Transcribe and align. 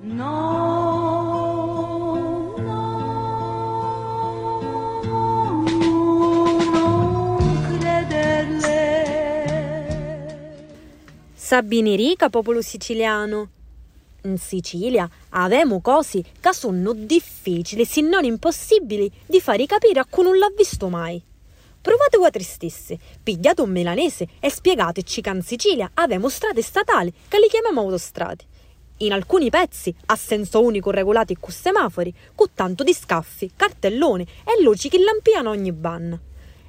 No, 0.00 0.14
no, 2.56 2.84
non 6.72 7.78
crederle. 7.80 8.76
Sabini 11.34 11.96
rica, 11.96 12.30
popolo 12.30 12.62
siciliano. 12.62 13.48
In 14.22 14.38
Sicilia 14.38 15.10
avemo 15.30 15.80
cose 15.80 16.22
che 16.40 16.52
sono 16.52 16.92
difficili, 16.92 17.84
se 17.84 18.00
non 18.00 18.22
impossibili, 18.22 19.10
di 19.26 19.40
fare 19.40 19.66
capire 19.66 19.98
a 19.98 20.06
chi 20.08 20.22
non 20.22 20.38
l'ha 20.38 20.52
visto 20.56 20.88
mai. 20.88 21.20
Provate 21.80 22.18
voi 22.18 22.30
tristesse, 22.30 22.96
pigliate 23.20 23.62
un 23.62 23.70
milanese 23.70 24.28
e 24.38 24.48
spiegateci 24.48 25.20
che 25.20 25.30
in 25.30 25.42
Sicilia 25.42 25.90
avemo 25.94 26.28
strade 26.28 26.62
statali 26.62 27.12
che 27.26 27.40
li 27.40 27.48
chiamiamo 27.48 27.80
autostrade. 27.80 28.44
In 29.00 29.12
alcuni 29.12 29.48
pezzi 29.48 29.94
a 30.06 30.16
senso 30.16 30.60
unico 30.60 30.90
regolati 30.90 31.36
con 31.38 31.52
semafori, 31.52 32.12
con 32.34 32.48
tanto 32.52 32.82
di 32.82 32.92
scaffi, 32.92 33.52
cartelloni 33.54 34.26
e 34.42 34.60
luci 34.62 34.88
che 34.88 34.98
lampiano 34.98 35.50
ogni 35.50 35.70
ban. 35.70 36.18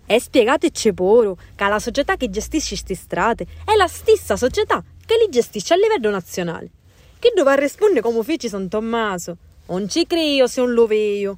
E 0.05 0.19
spiegateci 0.19 0.93
pure 0.93 1.33
che 1.55 1.67
la 1.67 1.79
società 1.79 2.17
che 2.17 2.29
gestisce 2.29 2.69
queste 2.75 2.93
strade 2.93 3.47
è 3.65 3.75
la 3.75 3.87
stessa 3.87 4.35
società 4.35 4.83
che 5.03 5.15
li 5.17 5.29
gestisce 5.31 5.73
a 5.73 5.77
livello 5.77 6.11
nazionale. 6.11 6.69
Che 7.17 7.33
dovrà 7.35 7.55
rispondere 7.55 8.01
come 8.01 8.23
fece 8.23 8.47
San 8.47 8.69
Tommaso? 8.69 9.35
Non 9.67 9.89
ci 9.89 10.05
credo 10.05 10.45
se 10.45 10.61
non 10.61 10.73
lo 10.73 10.85
vedo. 10.85 11.37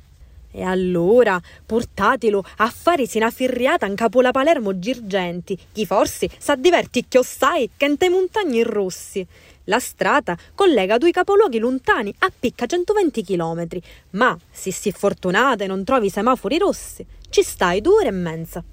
E 0.51 0.63
allora 0.63 1.41
portatelo 1.65 2.43
a 2.57 2.69
fare 2.69 3.05
una 3.13 3.31
firriata 3.31 3.85
in 3.85 3.95
capo 3.95 4.21
la 4.21 4.31
Palermo 4.31 4.77
Girgenti, 4.77 5.57
chi 5.71 5.85
forse 5.85 6.29
sa 6.37 6.55
diverti 6.55 7.05
chiossai 7.07 7.71
che 7.77 7.85
in 7.85 7.97
te 7.97 8.09
montagne 8.09 8.63
rossi. 8.63 9.25
La 9.65 9.79
strada 9.79 10.37
collega 10.55 10.97
due 10.97 11.11
capoluoghi 11.11 11.59
lontani 11.59 12.13
a 12.19 12.31
picca 12.37 12.65
120 12.65 13.23
km, 13.23 13.67
ma 14.11 14.37
se 14.49 14.71
si 14.71 14.89
è 14.89 14.91
fortunata 14.91 15.63
e 15.63 15.67
non 15.67 15.83
trovi 15.83 16.09
semafori 16.09 16.57
rossi, 16.57 17.05
ci 17.29 17.43
stai 17.43 17.79
due 17.79 17.95
ore 17.95 18.07
e 18.07 18.11
mezza. 18.11 18.63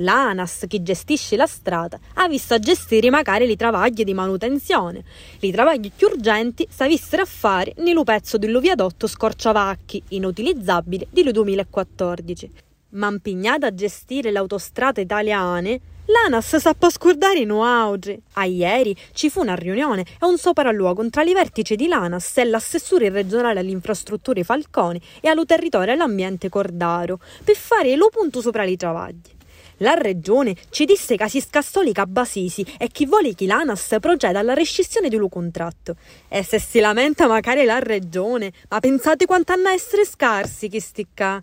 L'ANAS, 0.00 0.64
che 0.66 0.82
gestisce 0.82 1.36
la 1.36 1.46
strada, 1.46 1.98
ha 2.14 2.28
visto 2.28 2.58
gestire 2.58 3.10
magari 3.10 3.50
i 3.50 3.56
travagli 3.56 4.02
di 4.02 4.14
manutenzione. 4.14 5.04
I 5.40 5.50
travagli 5.50 5.92
più 5.94 6.08
urgenti 6.08 6.66
si 6.70 6.82
avessero 6.82 7.22
a 7.22 7.26
fare 7.26 7.74
nel 7.78 8.00
pezzo 8.02 8.38
dello 8.38 8.60
viadotto 8.60 9.06
Scorciavacchi, 9.06 10.02
inutilizzabile, 10.08 11.06
del 11.10 11.32
2014. 11.32 12.50
Ma 12.90 13.08
impegnata 13.08 13.66
a 13.66 13.74
gestire 13.74 14.30
le 14.30 14.38
autostrade 14.38 15.02
italiane, 15.02 15.80
l'ANAS 16.06 16.56
sappa 16.56 16.88
scordare 16.88 17.40
in 17.40 17.50
auge. 17.50 18.22
A 18.32 18.46
ieri 18.46 18.96
ci 19.12 19.28
fu 19.28 19.40
una 19.40 19.54
riunione 19.54 20.00
e 20.00 20.24
un 20.24 20.38
sopralluogo 20.38 21.08
tra 21.10 21.22
i 21.22 21.34
vertici 21.34 21.76
di 21.76 21.88
l'ANAS 21.88 22.38
e 22.38 22.44
l'assessore 22.44 23.10
regionale 23.10 23.60
alle 23.60 23.70
infrastrutture 23.70 24.44
Falconi 24.44 25.00
e 25.20 25.28
allo 25.28 25.44
territorio 25.44 25.90
e 25.90 25.92
all'ambiente 25.92 26.48
Cordaro 26.48 27.20
per 27.44 27.54
fare 27.54 27.94
lo 27.96 28.08
punto 28.08 28.40
sopra 28.40 28.64
i 28.64 28.76
travagli. 28.76 29.38
La 29.82 29.94
regione 29.94 30.54
ci 30.68 30.84
disse 30.84 31.16
che 31.16 31.28
si 31.28 31.40
scassò 31.40 31.80
li 31.80 31.92
cabasisi 31.92 32.64
e 32.78 32.88
chi 32.88 33.06
vuole 33.06 33.34
che 33.34 33.46
l'ANAS 33.46 33.96
proceda 33.98 34.38
alla 34.38 34.52
rescissione 34.52 35.08
di 35.08 35.16
un 35.16 35.28
contratto. 35.28 35.96
E 36.28 36.42
se 36.42 36.58
si 36.58 36.80
lamenta 36.80 37.26
magari 37.26 37.64
la 37.64 37.78
regione, 37.78 38.52
ma 38.68 38.78
pensate 38.78 39.24
quanto 39.24 39.52
hanno 39.52 39.68
essere 39.68 40.04
scarsi 40.04 40.68
chi 40.68 40.80
sticca. 40.80 41.42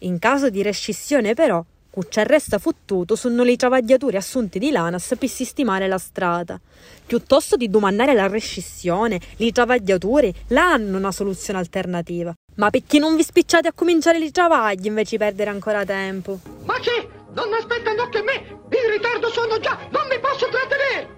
In 0.00 0.18
caso 0.18 0.50
di 0.50 0.62
rescissione 0.62 1.32
però, 1.32 1.64
c'è 2.08 2.24
resta 2.24 2.58
fottuto 2.58 3.16
sono 3.16 3.42
i 3.44 3.56
travagliatori 3.56 4.16
assunti 4.16 4.58
di 4.58 4.70
l'ANAS 4.70 5.14
per 5.18 5.28
sistemare 5.28 5.88
la 5.88 5.98
strada. 5.98 6.60
Piuttosto 7.06 7.56
di 7.56 7.70
domandare 7.70 8.12
la 8.12 8.28
rescissione, 8.28 9.18
i 9.38 9.50
travagliatori 9.50 10.32
la 10.48 10.72
hanno 10.72 10.98
una 10.98 11.10
soluzione 11.10 11.58
alternativa. 11.58 12.34
Ma 12.56 12.70
perché 12.70 12.98
non 12.98 13.16
vi 13.16 13.22
spicciate 13.22 13.68
a 13.68 13.72
cominciare 13.72 14.18
i 14.18 14.30
travagli 14.30 14.86
invece 14.86 15.16
di 15.16 15.24
perdere 15.24 15.50
ancora 15.50 15.84
tempo? 15.84 16.38
Ma 16.64 16.74
che? 16.80 17.17
Non 17.30 17.52
aspettano 17.52 18.08
che 18.08 18.22
me! 18.22 18.32
In 18.70 18.90
ritardo 18.90 19.28
sono 19.30 19.58
già! 19.58 19.78
Non 19.90 20.06
mi 20.08 20.18
posso 20.18 20.48
trattenere! 20.48 21.17